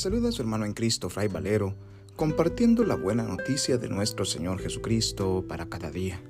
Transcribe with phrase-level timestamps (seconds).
[0.00, 1.74] saluda su hermano en Cristo, Fray Valero,
[2.16, 6.22] compartiendo la buena noticia de nuestro Señor Jesucristo para cada día.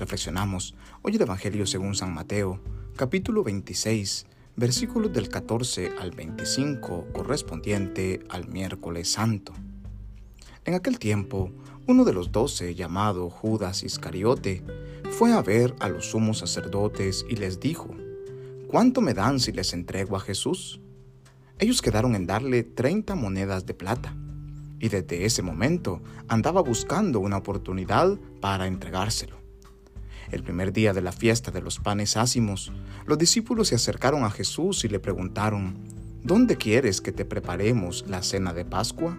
[0.00, 2.58] Reflexionamos hoy el Evangelio según San Mateo,
[2.96, 4.24] capítulo 26,
[4.56, 9.52] versículos del 14 al 25, correspondiente al miércoles santo.
[10.64, 11.52] En aquel tiempo,
[11.86, 14.62] uno de los doce, llamado Judas Iscariote,
[15.10, 17.94] fue a ver a los sumos sacerdotes y les dijo,
[18.68, 20.80] ¿Cuánto me dan si les entrego a Jesús?
[21.58, 24.14] Ellos quedaron en darle 30 monedas de plata,
[24.78, 29.36] y desde ese momento andaba buscando una oportunidad para entregárselo.
[30.30, 32.72] El primer día de la fiesta de los panes ácimos,
[33.06, 35.78] los discípulos se acercaron a Jesús y le preguntaron,
[36.22, 39.16] ¿Dónde quieres que te preparemos la cena de Pascua?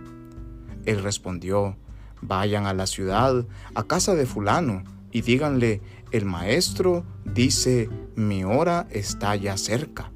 [0.86, 1.76] Él respondió,
[2.22, 5.82] Vayan a la ciudad, a casa de fulano, y díganle,
[6.12, 10.12] el maestro dice, mi hora está ya cerca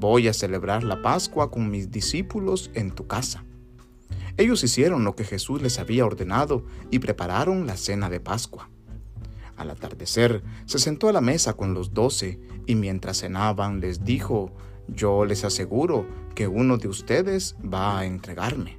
[0.00, 3.44] Voy a celebrar la Pascua con mis discípulos en tu casa.
[4.38, 8.70] Ellos hicieron lo que Jesús les había ordenado y prepararon la cena de Pascua.
[9.58, 14.54] Al atardecer, se sentó a la mesa con los doce y mientras cenaban les dijo,
[14.88, 18.78] yo les aseguro que uno de ustedes va a entregarme.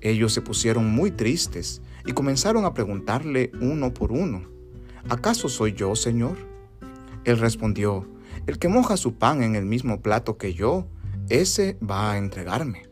[0.00, 4.40] Ellos se pusieron muy tristes y comenzaron a preguntarle uno por uno,
[5.06, 6.38] ¿acaso soy yo, Señor?
[7.26, 8.08] Él respondió,
[8.46, 10.86] el que moja su pan en el mismo plato que yo,
[11.28, 12.86] ese va a entregarme.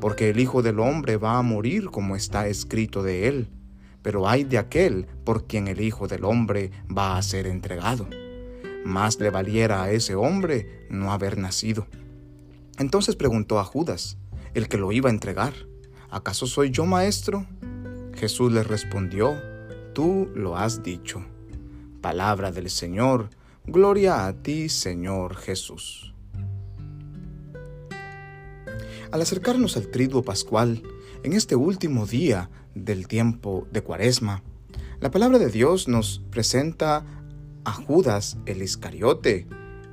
[0.00, 3.48] Porque el Hijo del Hombre va a morir como está escrito de él.
[4.02, 8.08] Pero hay de aquel por quien el Hijo del Hombre va a ser entregado.
[8.84, 11.86] Más le valiera a ese hombre no haber nacido.
[12.78, 14.18] Entonces preguntó a Judas,
[14.54, 15.54] el que lo iba a entregar,
[16.10, 17.46] ¿acaso soy yo maestro?
[18.14, 19.40] Jesús le respondió,
[19.94, 21.24] tú lo has dicho.
[22.00, 23.30] Palabra del Señor,
[23.66, 26.12] Gloria a ti, Señor Jesús.
[29.12, 30.82] Al acercarnos al triduo pascual,
[31.22, 34.42] en este último día del tiempo de Cuaresma,
[35.00, 37.06] la palabra de Dios nos presenta
[37.64, 39.46] a Judas el Iscariote,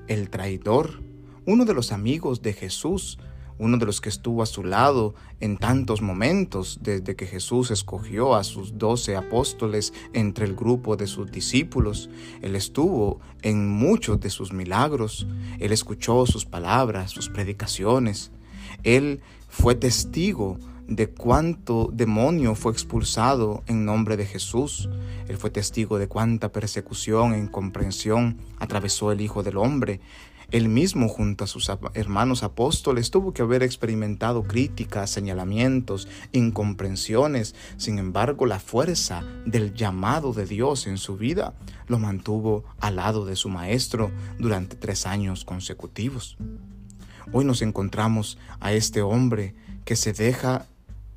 [0.08, 1.04] el traidor,
[1.46, 3.20] uno de los amigos de Jesús,
[3.60, 8.36] uno de los que estuvo a su lado en tantos momentos desde que Jesús escogió
[8.36, 12.10] a sus doce apóstoles entre el grupo de sus discípulos.
[12.42, 15.28] Él estuvo en muchos de sus milagros,
[15.60, 18.32] él escuchó sus palabras, sus predicaciones,
[18.84, 24.90] él fue testigo de cuánto demonio fue expulsado en nombre de Jesús.
[25.28, 30.02] Él fue testigo de cuánta persecución e incomprensión atravesó el Hijo del Hombre.
[30.52, 37.54] Él mismo junto a sus hermanos apóstoles tuvo que haber experimentado críticas, señalamientos, incomprensiones.
[37.78, 41.54] Sin embargo, la fuerza del llamado de Dios en su vida
[41.88, 46.38] lo mantuvo al lado de su maestro durante tres años consecutivos.
[47.32, 49.54] Hoy nos encontramos a este hombre
[49.86, 50.66] que se deja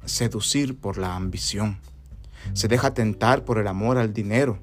[0.04, 1.78] seducir por la ambición,
[2.52, 4.58] se deja tentar por el amor al dinero,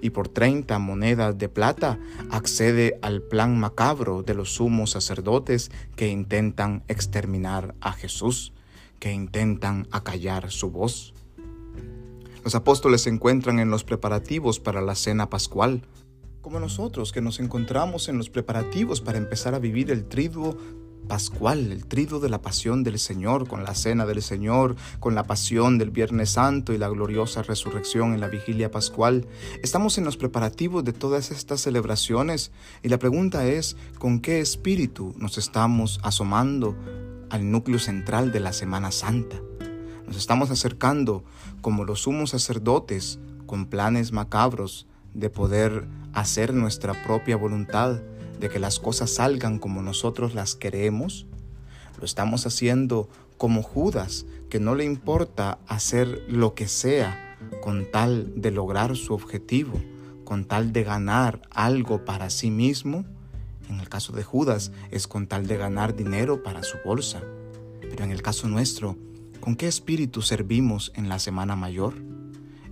[0.00, 1.98] y por 30 monedas de plata
[2.30, 8.52] accede al plan macabro de los sumos sacerdotes que intentan exterminar a Jesús,
[8.98, 11.14] que intentan acallar su voz.
[12.44, 15.82] Los apóstoles se encuentran en los preparativos para la cena pascual,
[16.42, 20.58] como nosotros que nos encontramos en los preparativos para empezar a vivir el triduo
[21.06, 25.24] pascual, el trido de la pasión del Señor, con la cena del Señor, con la
[25.24, 29.26] pasión del Viernes Santo y la gloriosa resurrección en la vigilia pascual.
[29.62, 35.14] Estamos en los preparativos de todas estas celebraciones y la pregunta es, ¿con qué espíritu
[35.16, 36.76] nos estamos asomando
[37.30, 39.36] al núcleo central de la Semana Santa?
[40.06, 41.24] Nos estamos acercando
[41.60, 48.00] como los sumos sacerdotes con planes macabros de poder hacer nuestra propia voluntad
[48.38, 51.26] de que las cosas salgan como nosotros las queremos,
[51.98, 58.40] lo estamos haciendo como Judas, que no le importa hacer lo que sea con tal
[58.40, 59.80] de lograr su objetivo,
[60.24, 63.04] con tal de ganar algo para sí mismo.
[63.68, 67.22] En el caso de Judas es con tal de ganar dinero para su bolsa.
[67.80, 68.96] Pero en el caso nuestro,
[69.40, 71.94] ¿con qué espíritu servimos en la Semana Mayor?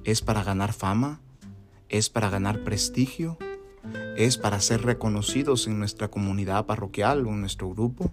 [0.05, 1.21] ¿Es para ganar fama?
[1.89, 3.39] ¿Es para ganar prestigio?
[4.17, 8.11] Es para ser reconocidos en nuestra comunidad parroquial o en nuestro grupo,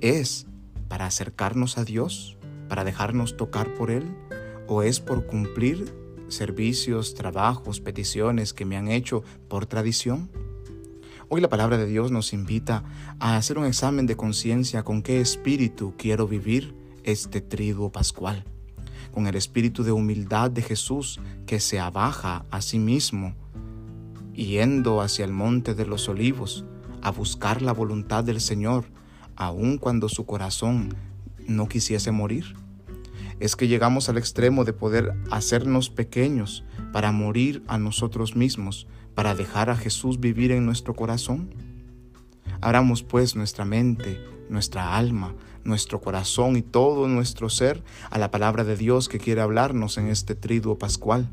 [0.00, 0.46] es
[0.88, 2.36] para acercarnos a Dios,
[2.68, 4.04] para dejarnos tocar por Él,
[4.66, 5.94] o es por cumplir
[6.28, 10.28] servicios, trabajos, peticiones que me han hecho por tradición.
[11.28, 12.84] Hoy la palabra de Dios nos invita
[13.18, 16.74] a hacer un examen de conciencia con qué espíritu quiero vivir
[17.04, 18.44] este triduo pascual,
[19.12, 23.34] con el espíritu de humildad de Jesús que se abaja a sí mismo
[24.44, 26.64] yendo hacia el monte de los olivos
[27.02, 28.86] a buscar la voluntad del Señor,
[29.34, 30.94] aun cuando su corazón
[31.46, 32.54] no quisiese morir?
[33.40, 39.34] Es que llegamos al extremo de poder hacernos pequeños para morir a nosotros mismos, para
[39.34, 41.54] dejar a Jesús vivir en nuestro corazón.
[42.60, 44.18] Abramos pues nuestra mente,
[44.48, 45.34] nuestra alma,
[45.64, 50.06] nuestro corazón y todo nuestro ser a la palabra de Dios que quiere hablarnos en
[50.08, 51.28] este triduo pascual,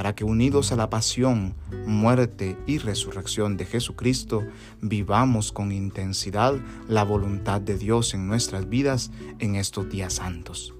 [0.00, 1.54] para que unidos a la pasión,
[1.84, 4.46] muerte y resurrección de Jesucristo,
[4.80, 6.54] vivamos con intensidad
[6.88, 9.10] la voluntad de Dios en nuestras vidas
[9.40, 10.72] en estos días santos.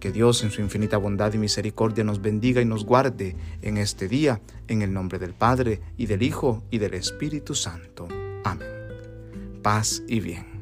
[0.00, 4.08] Que Dios en su infinita bondad y misericordia nos bendiga y nos guarde en este
[4.08, 8.08] día, en el nombre del Padre, y del Hijo, y del Espíritu Santo.
[8.42, 8.66] Amén.
[9.62, 10.53] Paz y bien.